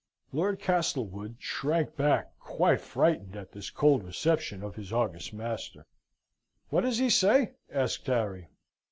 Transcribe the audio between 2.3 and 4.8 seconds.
quite frightened at this cold reception of